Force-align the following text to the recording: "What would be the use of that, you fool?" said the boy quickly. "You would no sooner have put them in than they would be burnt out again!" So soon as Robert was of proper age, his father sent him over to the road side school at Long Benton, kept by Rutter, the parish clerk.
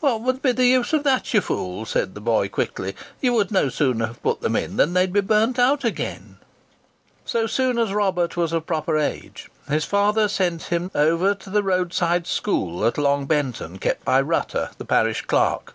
"What 0.00 0.20
would 0.20 0.42
be 0.42 0.52
the 0.52 0.66
use 0.66 0.92
of 0.92 1.04
that, 1.04 1.32
you 1.32 1.40
fool?" 1.40 1.86
said 1.86 2.14
the 2.14 2.20
boy 2.20 2.50
quickly. 2.50 2.94
"You 3.22 3.32
would 3.32 3.50
no 3.50 3.70
sooner 3.70 4.08
have 4.08 4.22
put 4.22 4.42
them 4.42 4.56
in 4.56 4.76
than 4.76 4.92
they 4.92 5.04
would 5.04 5.14
be 5.14 5.22
burnt 5.22 5.58
out 5.58 5.84
again!" 5.84 6.36
So 7.24 7.46
soon 7.46 7.78
as 7.78 7.94
Robert 7.94 8.36
was 8.36 8.52
of 8.52 8.66
proper 8.66 8.98
age, 8.98 9.48
his 9.66 9.86
father 9.86 10.28
sent 10.28 10.64
him 10.64 10.90
over 10.94 11.34
to 11.36 11.48
the 11.48 11.62
road 11.62 11.94
side 11.94 12.26
school 12.26 12.84
at 12.84 12.98
Long 12.98 13.24
Benton, 13.24 13.78
kept 13.78 14.04
by 14.04 14.20
Rutter, 14.20 14.68
the 14.76 14.84
parish 14.84 15.22
clerk. 15.22 15.74